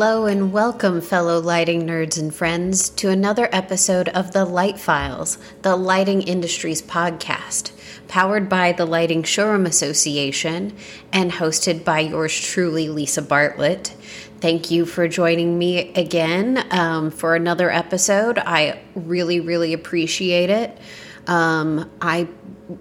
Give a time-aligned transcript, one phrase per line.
[0.00, 5.36] Hello and welcome, fellow lighting nerds and friends, to another episode of the Light Files,
[5.60, 7.72] the lighting industry's podcast,
[8.08, 10.74] powered by the Lighting Showroom Association
[11.12, 13.88] and hosted by yours truly, Lisa Bartlett.
[14.40, 18.38] Thank you for joining me again um, for another episode.
[18.38, 20.78] I really, really appreciate it.
[21.26, 22.26] Um, I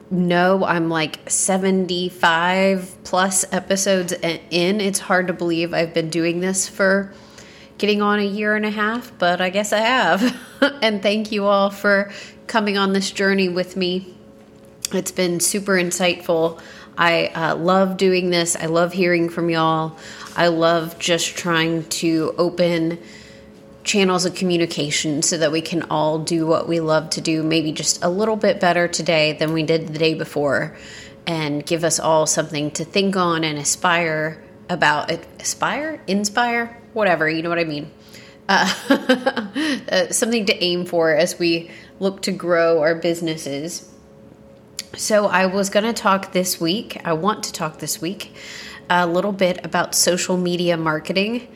[0.10, 4.82] know I'm like 75 plus episodes in.
[4.82, 7.14] It's hard to believe I've been doing this for
[7.78, 10.38] getting on a year and a half, but I guess I have.
[10.82, 12.12] and thank you all for
[12.48, 14.16] coming on this journey with me.
[14.92, 16.60] It's been super insightful.
[16.98, 18.56] I uh, love doing this.
[18.56, 19.98] I love hearing from y'all.
[20.36, 23.00] I love just trying to open
[23.90, 27.72] channels of communication so that we can all do what we love to do, maybe
[27.72, 30.78] just a little bit better today than we did the day before,
[31.26, 35.10] and give us all something to think on and aspire about.
[35.40, 36.00] Aspire?
[36.06, 36.80] Inspire?
[36.94, 37.90] Whatever, you know what I mean.
[38.48, 38.72] Uh,
[39.92, 43.92] uh, something to aim for as we look to grow our businesses.
[44.96, 48.36] So, I was going to talk this week, I want to talk this week
[48.88, 51.48] a little bit about social media marketing.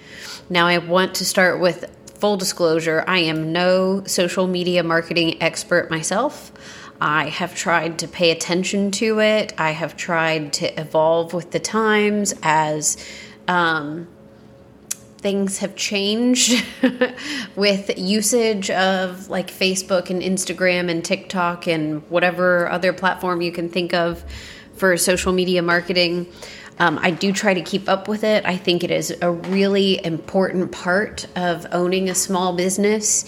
[0.49, 1.85] Now, I want to start with
[2.23, 6.53] full disclosure, I am no social media marketing expert myself.
[7.01, 9.51] I have tried to pay attention to it.
[9.57, 12.95] I have tried to evolve with the times as
[13.49, 14.07] um,
[15.17, 16.65] things have changed
[17.57, 23.67] with usage of like Facebook and Instagram and TikTok and whatever other platform you can
[23.67, 24.23] think of
[24.75, 26.27] for social media marketing.
[26.79, 28.45] Um, I do try to keep up with it.
[28.45, 33.25] I think it is a really important part of owning a small business.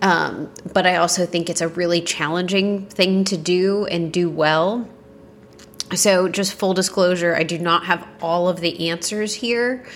[0.00, 4.88] Um, but I also think it's a really challenging thing to do and do well.
[5.94, 9.86] So, just full disclosure, I do not have all of the answers here,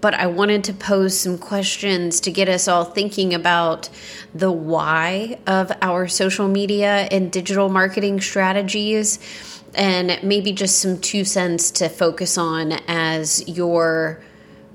[0.00, 3.88] but I wanted to pose some questions to get us all thinking about
[4.34, 9.18] the why of our social media and digital marketing strategies
[9.78, 14.20] and maybe just some two cents to focus on as you're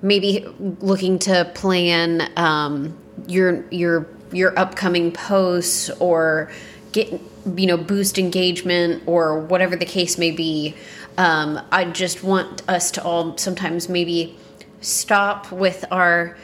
[0.01, 0.47] maybe
[0.79, 2.97] looking to plan um,
[3.27, 6.49] your your your upcoming posts or
[6.93, 7.11] get
[7.55, 10.73] you know boost engagement or whatever the case may be.
[11.15, 14.35] Um, i just want us to all sometimes maybe
[14.81, 16.35] stop with our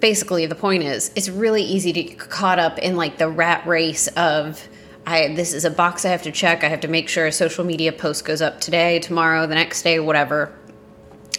[0.00, 3.66] basically the point is it's really easy to get caught up in like the rat
[3.66, 4.68] race of
[5.06, 6.64] I this is a box I have to check.
[6.64, 9.82] I have to make sure a social media post goes up today, tomorrow, the next
[9.82, 10.52] day, whatever.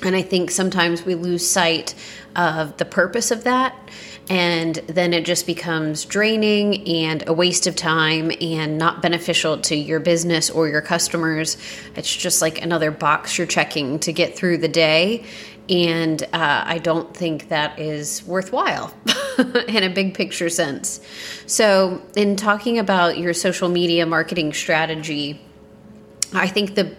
[0.01, 1.95] And I think sometimes we lose sight
[2.35, 3.77] of the purpose of that.
[4.29, 9.75] And then it just becomes draining and a waste of time and not beneficial to
[9.75, 11.57] your business or your customers.
[11.95, 15.25] It's just like another box you're checking to get through the day.
[15.69, 18.93] And uh, I don't think that is worthwhile
[19.67, 20.99] in a big picture sense.
[21.45, 25.39] So, in talking about your social media marketing strategy,
[26.33, 26.95] I think the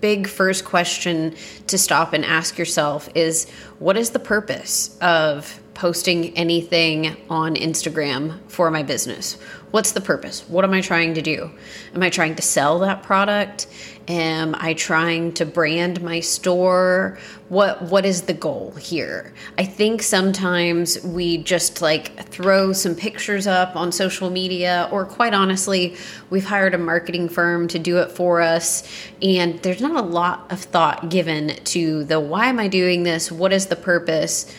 [0.00, 1.34] big first question
[1.66, 8.38] to stop and ask yourself is what is the purpose of posting anything on Instagram
[8.48, 9.36] for my business?
[9.72, 10.48] What's the purpose?
[10.48, 11.50] What am I trying to do?
[11.94, 13.66] Am I trying to sell that product?
[14.06, 17.18] Am I trying to brand my store?
[17.48, 19.34] What what is the goal here?
[19.58, 25.34] I think sometimes we just like throw some pictures up on social media or quite
[25.34, 25.96] honestly,
[26.30, 28.88] we've hired a marketing firm to do it for us
[29.20, 33.32] and there's not a lot of thought given to the why am I doing this?
[33.32, 34.54] What is the purpose?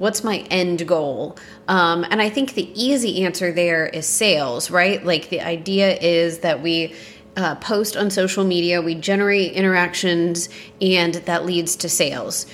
[0.00, 1.36] What's my end goal?
[1.68, 5.04] Um, and I think the easy answer there is sales, right?
[5.04, 6.94] Like the idea is that we
[7.36, 10.48] uh, post on social media, we generate interactions,
[10.80, 12.46] and that leads to sales.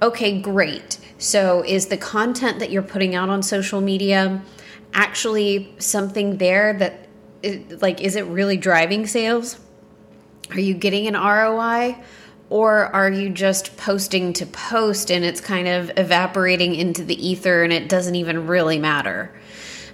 [0.00, 0.96] Okay, great.
[1.18, 4.40] So, is the content that you're putting out on social media
[4.94, 7.08] actually something there that,
[7.82, 9.60] like, is it really driving sales?
[10.50, 12.02] Are you getting an ROI?
[12.48, 17.64] Or are you just posting to post and it's kind of evaporating into the ether
[17.64, 19.32] and it doesn't even really matter?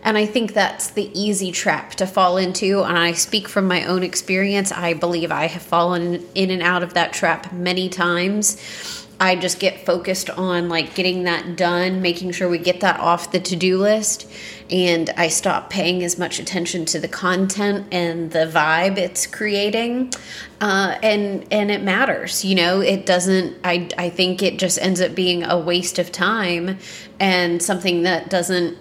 [0.05, 2.83] And I think that's the easy trap to fall into.
[2.83, 4.73] And I speak from my own experience.
[4.73, 9.02] I believe I have fallen in and out of that trap many times.
[9.23, 13.31] I just get focused on like getting that done, making sure we get that off
[13.31, 14.29] the to do list.
[14.69, 20.13] And I stop paying as much attention to the content and the vibe it's creating.
[20.61, 22.81] Uh, and and it matters, you know.
[22.81, 23.59] It doesn't.
[23.63, 26.79] I I think it just ends up being a waste of time
[27.21, 28.77] and something that doesn't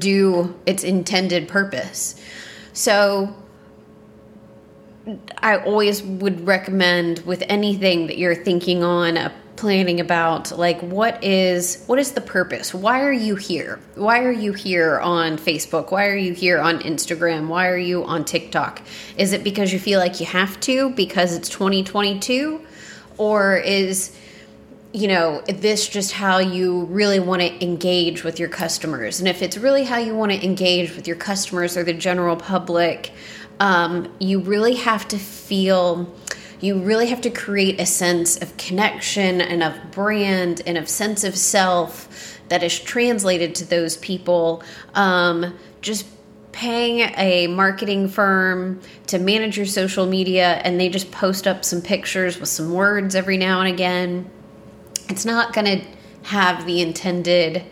[0.00, 2.20] do its intended purpose.
[2.72, 3.36] So
[5.38, 11.22] I always would recommend with anything that you're thinking on a planning about like what
[11.22, 12.72] is what is the purpose?
[12.72, 13.80] Why are you here?
[13.96, 15.90] Why are you here on facebook?
[15.90, 17.48] Why are you here on instagram?
[17.48, 18.80] Why are you on tiktok?
[19.16, 22.64] Is it because you feel like you have to because it's 2022
[23.16, 24.16] or is
[24.92, 29.18] you know this just how you really want to engage with your customers?
[29.18, 32.36] And if it's really how you want to engage with your customers or the general
[32.36, 33.12] public
[33.60, 36.12] um, you really have to feel
[36.60, 41.22] you really have to create a sense of connection and of brand and of sense
[41.22, 44.62] of self that is translated to those people.
[44.94, 46.06] Um, just
[46.50, 51.80] paying a marketing firm to manage your social media and they just post up some
[51.80, 54.28] pictures with some words every now and again,
[55.08, 55.86] it's not going to
[56.24, 57.62] have the intended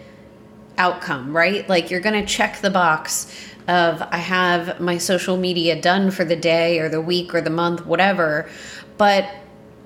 [0.78, 1.68] outcome, right?
[1.68, 3.32] Like you're going to check the box
[3.68, 7.50] of I have my social media done for the day or the week or the
[7.50, 8.48] month, whatever.
[8.96, 9.28] But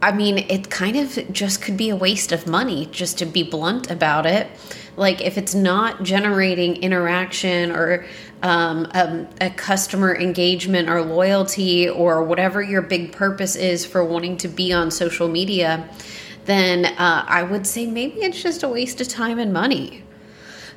[0.03, 3.43] I mean, it kind of just could be a waste of money, just to be
[3.43, 4.49] blunt about it.
[4.97, 8.06] Like, if it's not generating interaction or
[8.43, 14.38] um, um, a customer engagement or loyalty or whatever your big purpose is for wanting
[14.38, 15.88] to be on social media,
[16.47, 20.03] then uh, I would say maybe it's just a waste of time and money.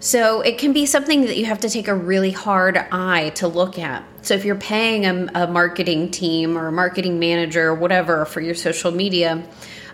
[0.04, 3.48] So it can be something that you have to take a really hard eye to
[3.48, 4.04] look at.
[4.22, 8.42] So if you're paying a, a marketing team or a marketing manager or whatever for
[8.42, 9.42] your social media,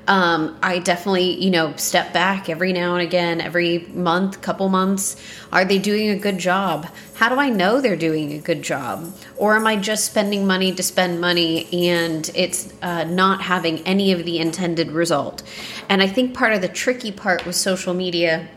[0.07, 5.15] um, I definitely, you know, step back every now and again, every month, couple months.
[5.51, 6.87] Are they doing a good job?
[7.13, 9.13] How do I know they're doing a good job?
[9.37, 14.11] Or am I just spending money to spend money and it's uh, not having any
[14.11, 15.43] of the intended result?
[15.87, 18.47] And I think part of the tricky part with social media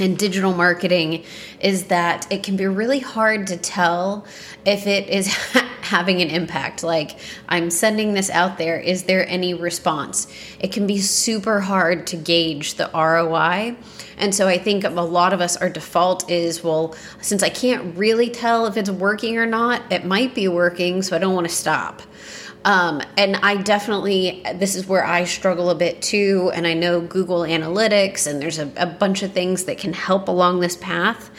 [0.00, 1.24] and digital marketing
[1.60, 4.26] is that it can be really hard to tell
[4.64, 5.26] if it is
[5.82, 6.82] having an impact.
[6.82, 10.26] Like, I'm sending this out there, is there any response?
[10.58, 13.76] It can be super hard to gauge the ROI.
[14.18, 17.96] And so I think a lot of us, our default is, well, since I can't
[17.96, 21.48] really tell if it's working or not, it might be working, so I don't want
[21.48, 22.02] to stop.
[22.66, 26.50] Um, and I definitely, this is where I struggle a bit too.
[26.52, 30.26] And I know Google Analytics, and there's a, a bunch of things that can help
[30.26, 31.30] along this path.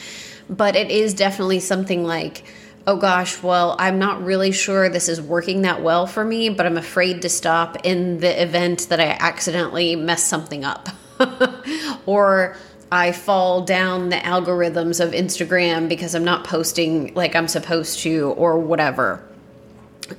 [0.49, 2.45] But it is definitely something like,
[2.87, 6.65] oh gosh, well, I'm not really sure this is working that well for me, but
[6.65, 10.87] I'm afraid to stop in the event that I accidentally mess something up.
[12.05, 12.55] or
[12.89, 18.29] I fall down the algorithms of Instagram because I'm not posting like I'm supposed to,
[18.37, 19.21] or whatever.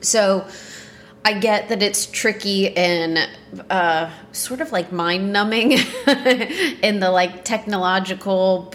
[0.02, 0.46] So,
[1.24, 3.28] I get that it's tricky and
[3.68, 5.72] uh, sort of like mind numbing
[6.82, 8.72] in the like technological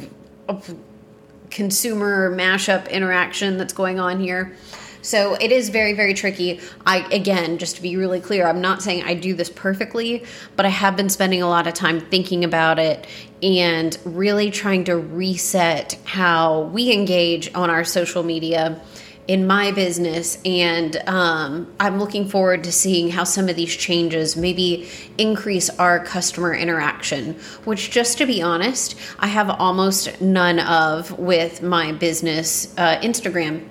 [1.49, 4.55] consumer mashup interaction that's going on here.
[5.03, 6.61] So it is very, very tricky.
[6.85, 10.23] I, again, just to be really clear, I'm not saying I do this perfectly,
[10.55, 13.05] but I have been spending a lot of time thinking about it
[13.41, 18.79] and really trying to reset how we engage on our social media
[19.27, 24.35] in my business and um, i'm looking forward to seeing how some of these changes
[24.35, 24.87] maybe
[25.17, 27.33] increase our customer interaction
[27.63, 33.67] which just to be honest i have almost none of with my business uh, instagram.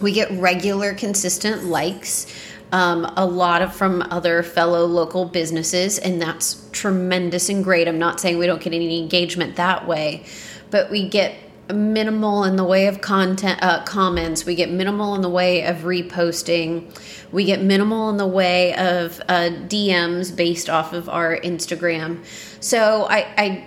[0.00, 2.26] We get regular consistent likes
[2.70, 7.88] um, a lot of from other fellow local businesses and that's tremendous and great.
[7.88, 10.26] I'm not saying we don't get any engagement that way
[10.70, 11.34] but we get
[11.72, 14.44] minimal in the way of content uh, comments.
[14.44, 16.92] We get minimal in the way of reposting.
[17.32, 22.24] We get minimal in the way of uh, dms based off of our instagram.
[22.60, 23.66] So I, I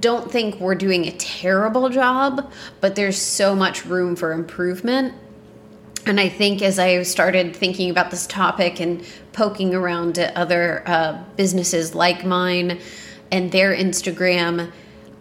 [0.00, 2.52] don't think we're doing a terrible job
[2.82, 5.14] but there's so much room for improvement.
[6.04, 10.82] And i think as i started thinking about this topic and poking around at other
[10.86, 12.78] uh, businesses like mine
[13.30, 14.70] and their instagram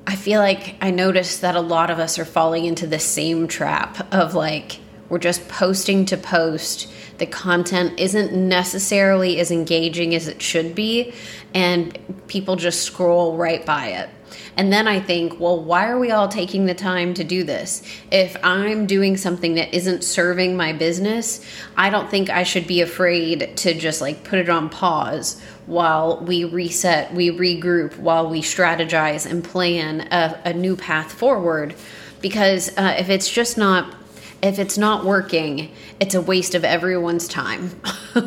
[0.10, 3.50] I feel like I noticed that a lot of us are falling into the same
[3.50, 6.90] trap of like, we're just posting to post.
[7.18, 11.14] The content isn't necessarily as engaging as it should be,
[11.54, 11.98] and
[12.28, 14.10] people just scroll right by it.
[14.56, 17.84] And then I think, well, why are we all taking the time to do this?
[18.12, 22.82] If I'm doing something that isn't serving my business, I don't think I should be
[22.82, 28.42] afraid to just like put it on pause while we reset, we regroup, while we
[28.42, 31.76] strategize and plan a, a new path forward.
[32.22, 33.94] Because uh, if it's just not
[34.42, 37.72] if it's not working, it's a waste of everyone's time.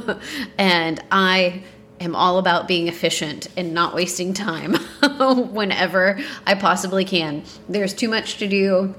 [0.59, 1.63] and I
[2.01, 4.75] am all about being efficient and not wasting time
[5.53, 7.45] whenever I possibly can.
[7.69, 8.95] There's too much to do.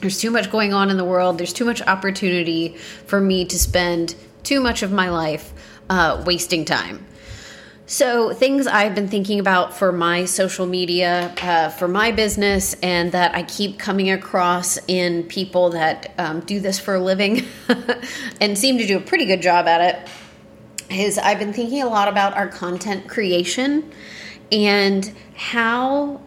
[0.00, 1.38] There's too much going on in the world.
[1.38, 2.76] There's too much opportunity
[3.06, 5.52] for me to spend too much of my life
[5.90, 7.04] uh, wasting time.
[7.88, 13.12] So, things I've been thinking about for my social media, uh, for my business, and
[13.12, 17.46] that I keep coming across in people that um, do this for a living
[18.40, 20.08] and seem to do a pretty good job at it,
[20.90, 23.92] is I've been thinking a lot about our content creation
[24.52, 26.20] and how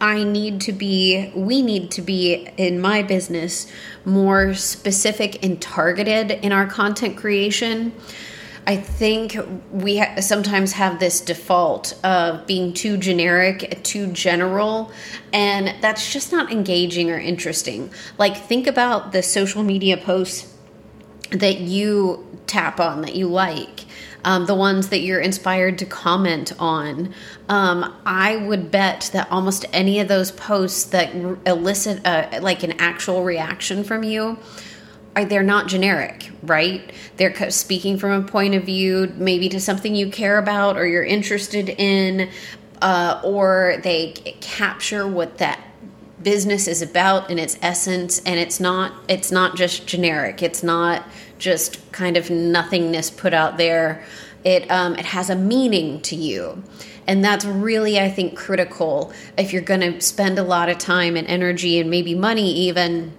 [0.00, 3.70] I need to be, we need to be in my business
[4.04, 7.92] more specific and targeted in our content creation.
[8.66, 9.36] I think
[9.72, 14.92] we ha- sometimes have this default of being too generic, too general,
[15.32, 17.90] and that's just not engaging or interesting.
[18.18, 20.54] Like, think about the social media posts
[21.30, 23.84] that you tap on, that you like.
[24.24, 27.14] Um, the ones that you're inspired to comment on.
[27.48, 31.14] Um, I would bet that almost any of those posts that
[31.46, 34.36] elicit a, like an actual reaction from you
[35.24, 36.92] they're not generic, right?
[37.16, 41.04] They're speaking from a point of view, maybe to something you care about or you're
[41.04, 42.30] interested in,
[42.82, 45.60] uh, or they capture what that
[46.22, 50.42] business is about in its essence and it's not it's not just generic.
[50.42, 51.04] It's not
[51.38, 54.04] just kind of nothingness put out there.
[54.44, 56.62] It um, it has a meaning to you.
[57.06, 61.16] And that's really i think critical if you're going to spend a lot of time
[61.16, 63.14] and energy and maybe money even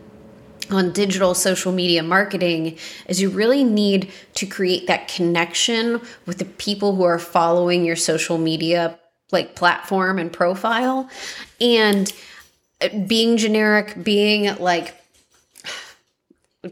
[0.70, 2.78] on digital social media marketing
[3.08, 7.96] is you really need to create that connection with the people who are following your
[7.96, 9.00] social media
[9.32, 11.10] like platform and profile.
[11.62, 12.12] And
[13.08, 14.96] being generic being like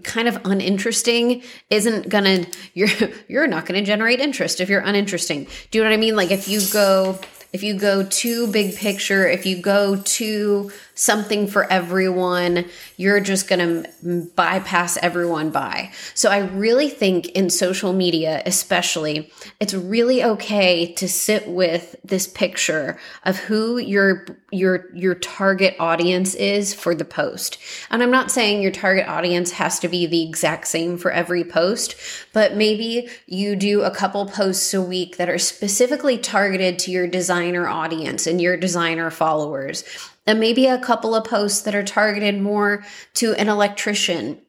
[0.03, 2.89] kind of uninteresting isn't gonna you're
[3.27, 5.47] you're not gonna generate interest if you're uninteresting.
[5.71, 6.15] Do you know what i mean?
[6.15, 7.19] Like if you go
[7.53, 12.65] if you go too big picture, if you go too something for everyone,
[12.97, 15.91] you're just going to bypass everyone by.
[16.15, 22.27] So I really think in social media, especially, it's really okay to sit with this
[22.27, 27.57] picture of who your your your target audience is for the post.
[27.91, 31.43] And I'm not saying your target audience has to be the exact same for every
[31.43, 31.95] post,
[32.33, 37.07] but maybe you do a couple posts a week that are specifically targeted to your
[37.07, 39.83] designer audience and your designer followers
[40.27, 42.83] and maybe a couple of posts that are targeted more
[43.15, 44.41] to an electrician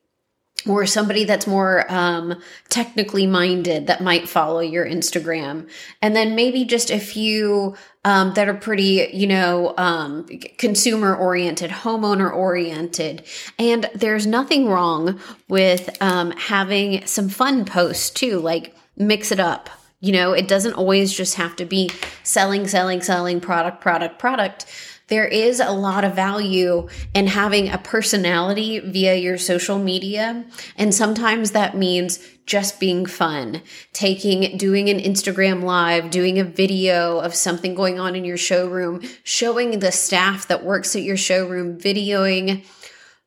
[0.67, 5.69] or somebody that's more um, technically minded that might follow your Instagram.
[6.03, 10.27] And then maybe just a few um, that are pretty, you know, um,
[10.59, 13.23] consumer oriented, homeowner oriented.
[13.59, 19.71] And there's nothing wrong with um, having some fun posts too, like mix it up.
[20.01, 21.91] You know, it doesn't always just have to be
[22.23, 24.67] selling, selling, selling, product, product, product
[25.09, 30.45] there is a lot of value in having a personality via your social media.
[30.77, 33.63] And sometimes that means just being fun,
[33.93, 39.03] taking, doing an Instagram live, doing a video of something going on in your showroom,
[39.23, 42.65] showing the staff that works at your showroom, videoing.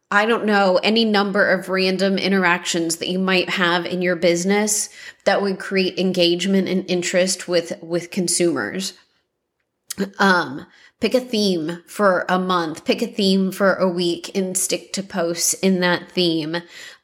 [0.10, 4.90] I don't know, any number of random interactions that you might have in your business
[5.26, 8.94] that would create engagement and interest with, with consumers.
[10.20, 10.66] Um,
[11.02, 15.04] pick a theme for a month, pick a theme for a week, and stick to
[15.04, 16.58] posts in that theme.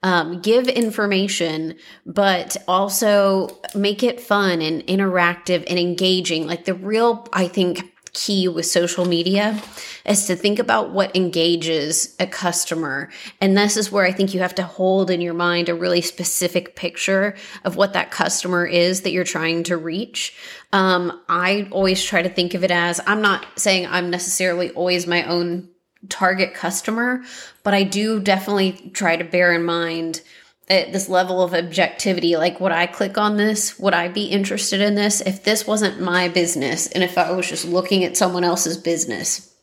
[0.04, 1.76] Um, give information,
[2.06, 6.48] but also make it fun and interactive and engaging.
[6.48, 9.62] Like the real, I think, key with social media
[10.04, 13.10] is to think about what engages a customer.
[13.40, 16.02] And this is where I think you have to hold in your mind a really
[16.02, 20.36] specific picture of what that customer is that you're trying to reach.
[20.74, 25.06] Um, I always try to think of it as I'm not saying I'm necessarily always
[25.06, 25.70] my own
[26.10, 27.22] target customer,
[27.62, 30.22] but I do definitely try to bear in mind
[30.70, 33.80] at this level of objectivity like would i click on this?
[33.80, 35.22] Would i be interested in this?
[35.22, 39.54] If this wasn't my business and if i was just looking at someone else's business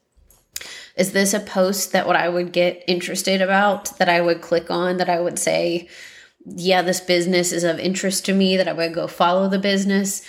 [0.97, 4.71] is this a post that what i would get interested about that i would click
[4.71, 5.89] on that i would say
[6.47, 10.23] yeah this business is of interest to me that i would go follow the business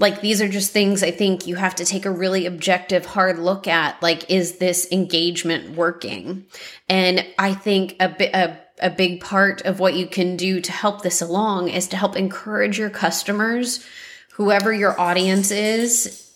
[0.00, 3.38] like these are just things i think you have to take a really objective hard
[3.38, 6.46] look at like is this engagement working?
[6.88, 10.72] And i think a bit a a big part of what you can do to
[10.72, 13.84] help this along is to help encourage your customers,
[14.32, 16.29] whoever your audience is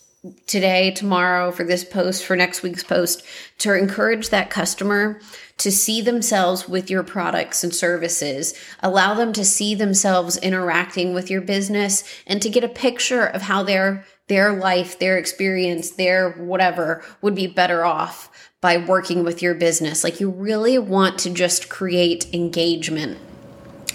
[0.47, 3.25] today, tomorrow, for this post, for next week's post,
[3.59, 5.19] to encourage that customer
[5.57, 11.29] to see themselves with your products and services, allow them to see themselves interacting with
[11.29, 16.31] your business and to get a picture of how their their life, their experience, their
[16.31, 18.29] whatever would be better off
[18.59, 20.03] by working with your business.
[20.03, 23.19] Like you really want to just create engagement.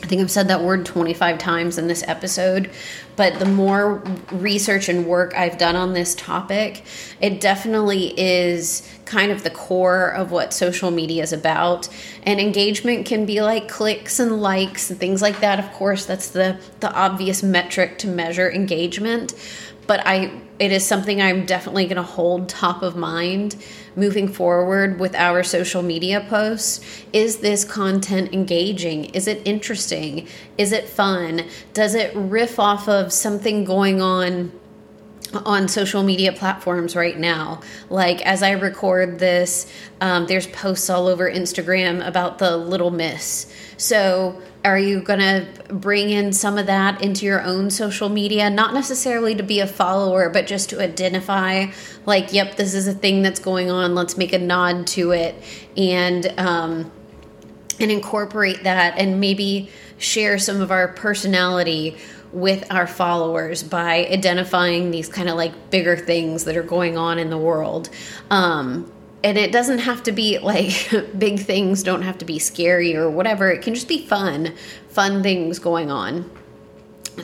[0.07, 2.71] Think I've said that word 25 times in this episode,
[3.17, 4.03] but the more
[4.33, 6.85] research and work I've done on this topic,
[7.21, 11.89] it definitely is kind of the core of what social media is about.
[12.23, 15.59] And engagement can be like clicks and likes and things like that.
[15.59, 19.35] Of course, that's the the obvious metric to measure engagement,
[19.87, 23.57] but I it is something I'm definitely going to hold top of mind
[23.97, 26.81] moving forward with our social media posts.
[27.13, 29.07] Is this content engaging?
[29.07, 30.27] Is it interesting?
[30.59, 31.43] Is it fun?
[31.73, 34.53] Does it riff off of something going on?
[35.45, 37.61] on social media platforms right now.
[37.89, 39.71] Like as I record this,
[40.01, 43.47] um, there's posts all over Instagram about the Little Miss.
[43.81, 48.51] So are you going to bring in some of that into your own social media?
[48.51, 51.67] Not necessarily to be a follower but just to identify
[52.05, 55.35] like yep this is a thing that's going on let's make a nod to it.
[55.79, 56.93] And um,
[57.81, 61.97] and incorporate that and maybe share some of our personality
[62.33, 67.19] with our followers by identifying these kind of like bigger things that are going on
[67.19, 67.89] in the world.
[68.31, 72.97] Um, and it doesn't have to be like big things don't have to be scary
[72.97, 73.51] or whatever.
[73.51, 74.55] It can just be fun
[74.89, 76.31] fun things going on.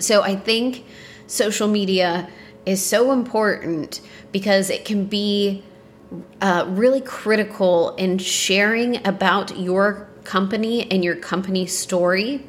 [0.00, 0.84] So i think
[1.26, 2.28] social media
[2.64, 4.00] is so important
[4.32, 5.62] because it can be
[6.40, 12.44] uh, really critical in sharing about your company and your company story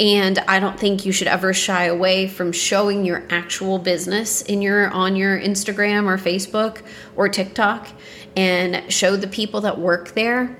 [0.00, 4.62] and i don't think you should ever shy away from showing your actual business in
[4.62, 6.82] your on your instagram or facebook
[7.16, 7.88] or tiktok
[8.36, 10.58] and show the people that work there.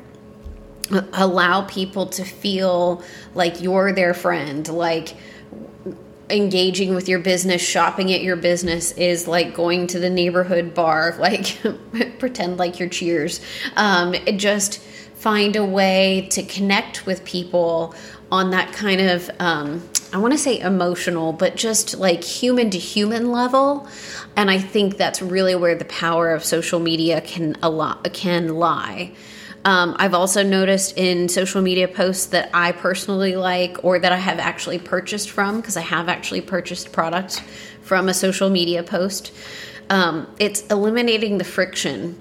[1.12, 3.02] Allow people to feel
[3.34, 5.14] like you're their friend like
[6.28, 11.14] engaging with your business shopping at your business is like going to the neighborhood bar
[11.18, 11.58] like
[12.18, 13.40] pretend like you're cheers.
[13.76, 17.94] Um, just find a way to connect with people
[18.32, 22.78] on that kind of um, i want to say emotional but just like human to
[22.78, 23.86] human level
[24.36, 28.56] and I think that's really where the power of social media can a lot can
[28.56, 29.12] lie.
[29.64, 34.16] Um, I've also noticed in social media posts that I personally like or that I
[34.16, 37.40] have actually purchased from because I have actually purchased products
[37.82, 39.32] from a social media post.
[39.88, 42.18] Um, it's eliminating the friction.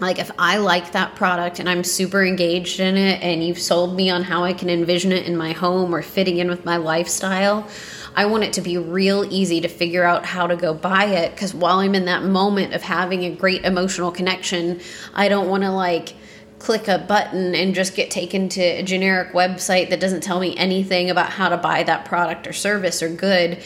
[0.00, 3.94] Like if I like that product and I'm super engaged in it, and you've sold
[3.94, 6.76] me on how I can envision it in my home or fitting in with my
[6.76, 7.68] lifestyle,
[8.16, 11.32] I want it to be real easy to figure out how to go buy it.
[11.32, 14.80] Because while I'm in that moment of having a great emotional connection,
[15.14, 16.14] I don't want to like
[16.58, 20.56] click a button and just get taken to a generic website that doesn't tell me
[20.56, 23.62] anything about how to buy that product or service or good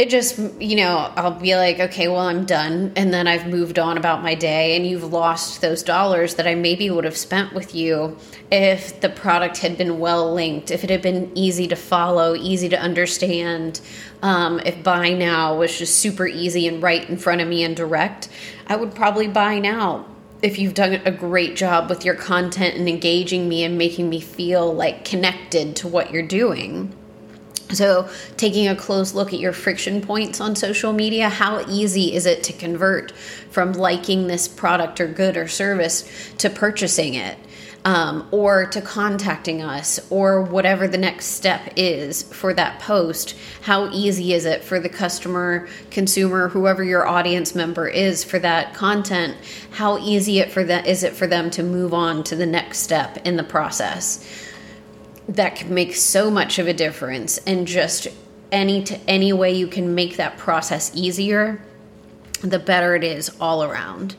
[0.00, 2.90] it just you know i'll be like okay well i'm done.
[2.96, 6.54] And then i've moved on about my day and you've lost those dollars that i
[6.54, 8.16] maybe would have spent with you
[8.50, 12.70] if the product had been well linked if it had been easy to follow easy
[12.70, 13.82] to understand
[14.22, 17.76] um, if buy now was just super easy and right in front of me and
[17.76, 18.30] direct
[18.68, 20.06] i would probably buy now.
[20.42, 24.20] If you've done a great job with your content and engaging me and making me
[24.20, 26.96] feel like connected to what you're doing
[27.72, 32.26] so, taking a close look at your friction points on social media, how easy is
[32.26, 37.38] it to convert from liking this product or good or service to purchasing it?
[37.82, 43.34] Um, or to contacting us, or whatever the next step is for that post.
[43.62, 48.74] How easy is it for the customer, consumer, whoever your audience member is for that
[48.74, 49.34] content?
[49.70, 52.80] How easy it for that is it for them to move on to the next
[52.80, 54.49] step in the process?
[55.30, 58.08] That can make so much of a difference and just
[58.50, 61.62] any to any way you can make that process easier
[62.42, 64.16] the better it is all around.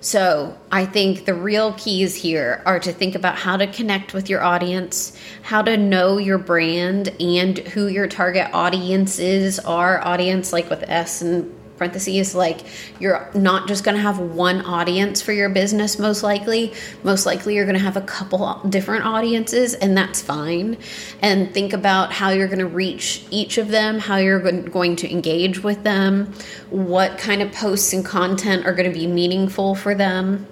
[0.00, 4.30] So i think the real keys here are to think about how to connect with
[4.30, 10.70] your audience how to know your brand and who your target audiences are audience like
[10.70, 12.60] with s and parentheses like
[12.98, 16.74] you're not just going to have one audience for your business most likely.
[17.04, 20.76] Most likely you're going to have a couple different audiences and that's fine.
[21.22, 25.10] And think about how you're going to reach each of them how you're going to
[25.10, 26.32] engage with them
[26.70, 30.46] what kind of posts and content are going to be meaningful for them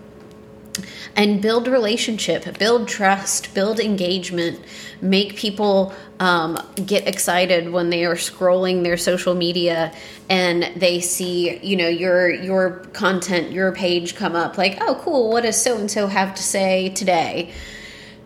[1.16, 4.61] and build relationship, build trust, build engagement,
[5.00, 9.92] make people um, get excited when they are scrolling their social media
[10.29, 14.59] and they see, you know, your your content, your page come up.
[14.59, 15.31] Like, oh, cool!
[15.31, 17.52] What does so and so have to say today?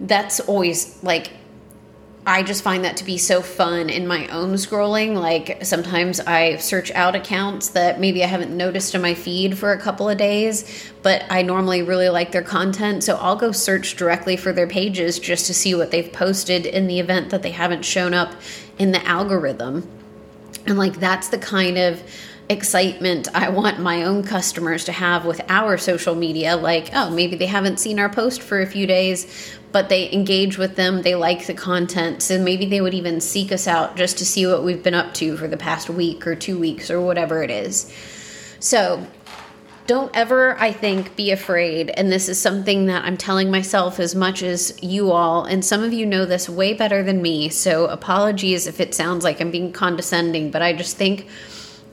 [0.00, 1.30] That's always like
[2.26, 5.14] I just find that to be so fun in my own scrolling.
[5.14, 9.72] Like sometimes I search out accounts that maybe I haven't noticed in my feed for
[9.72, 13.04] a couple of days, but I normally really like their content.
[13.04, 16.88] So I'll go search directly for their pages just to see what they've posted in
[16.88, 18.34] the event that they haven't shown up
[18.78, 19.88] in the algorithm.
[20.66, 22.02] And like that's the kind of
[22.50, 26.56] excitement I want my own customers to have with our social media.
[26.56, 30.58] Like, oh, maybe they haven't seen our post for a few days, but they engage
[30.58, 34.18] with them, they like the content, so maybe they would even seek us out just
[34.18, 37.00] to see what we've been up to for the past week or two weeks or
[37.00, 37.92] whatever it is.
[38.58, 39.06] So,
[39.86, 41.90] don't ever, I think, be afraid.
[41.90, 45.44] And this is something that I'm telling myself as much as you all.
[45.44, 47.48] And some of you know this way better than me.
[47.48, 51.26] So apologies if it sounds like I'm being condescending, but I just think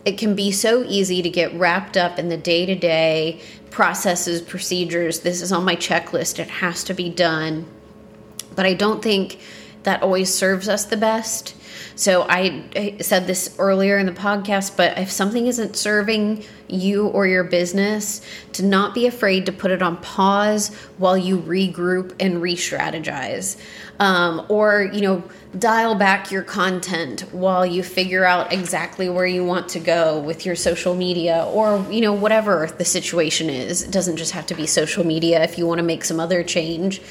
[0.06, 4.42] it can be so easy to get wrapped up in the day to day processes,
[4.42, 5.22] procedures.
[5.22, 7.66] This is on my checklist, it has to be done.
[8.56, 9.40] But I don't think
[9.84, 11.56] that always serves us the best.
[11.98, 17.08] So I, I, said this earlier in the podcast, but if something isn't serving you
[17.08, 18.22] or your business,
[18.54, 23.60] to not be afraid to put it on pause while you regroup and re-strategize,
[24.00, 25.24] um, or you know
[25.58, 30.46] dial back your content while you figure out exactly where you want to go with
[30.46, 33.82] your social media or you know whatever the situation is.
[33.82, 36.44] It doesn't just have to be social media if you want to make some other
[36.44, 37.02] change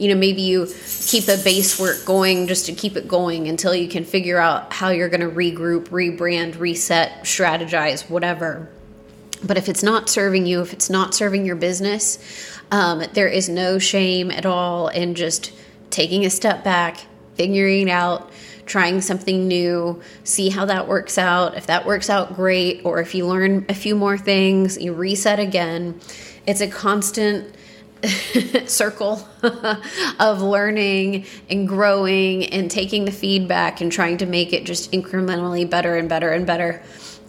[0.00, 0.66] you know maybe you
[1.06, 4.72] keep the base work going just to keep it going until you can figure out
[4.72, 8.68] how you're going to regroup rebrand reset strategize whatever
[9.44, 12.18] but if it's not serving you if it's not serving your business
[12.70, 15.52] um, there is no shame at all in just
[15.90, 18.30] taking a step back figuring out
[18.70, 21.56] trying something new, see how that works out.
[21.56, 22.82] If that works out, great.
[22.84, 26.00] Or if you learn a few more things, you reset again.
[26.46, 27.52] It's a constant
[28.66, 29.26] circle
[30.20, 35.68] of learning and growing and taking the feedback and trying to make it just incrementally
[35.68, 36.82] better and better and better.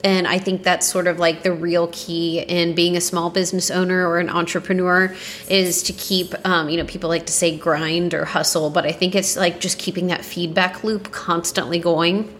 [0.03, 3.69] And I think that's sort of like the real key in being a small business
[3.69, 5.15] owner or an entrepreneur
[5.47, 8.93] is to keep, um, you know, people like to say grind or hustle, but I
[8.93, 12.35] think it's like just keeping that feedback loop constantly going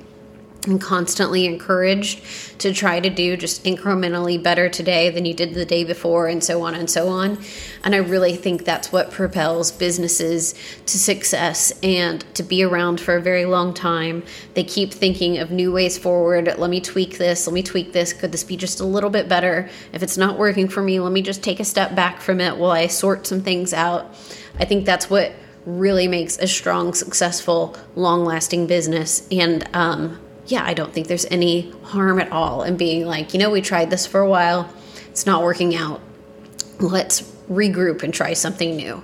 [0.67, 2.21] and constantly encouraged
[2.60, 6.43] to try to do just incrementally better today than you did the day before and
[6.43, 7.38] so on and so on.
[7.84, 10.54] And i really think that's what propels businesses
[10.86, 14.24] to success and to be around for a very long time.
[14.54, 16.54] They keep thinking of new ways forward.
[16.58, 18.13] Let me tweak this let me tweak this.
[18.13, 19.69] Could this be just a little bit better?
[19.93, 22.58] If it's not working for me let me just take a step back from it
[22.58, 24.15] while i sort some things out.
[24.60, 25.34] I think that's what
[25.65, 29.28] really makes a strong successful long lasting business.
[29.32, 33.39] And um, yeah, I don't think there's any harm at all in being like, you
[33.39, 34.71] know, we tried this for a while,
[35.10, 36.01] it's not working out.
[36.80, 39.04] Let's regroup and try something new.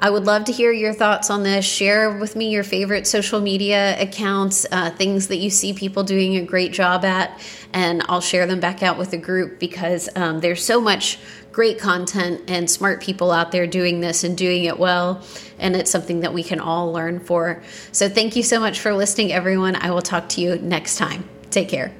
[0.00, 1.64] I would love to hear your thoughts on this.
[1.64, 6.36] Share with me your favorite social media accounts, uh, things that you see people doing
[6.36, 7.40] a great job at,
[7.72, 11.18] and I'll share them back out with the group because um, there's so much
[11.58, 15.20] great content and smart people out there doing this and doing it well.
[15.58, 17.64] And it's something that we can all learn for.
[17.90, 19.74] So thank you so much for listening, everyone.
[19.74, 21.28] I will talk to you next time.
[21.50, 21.92] Take care.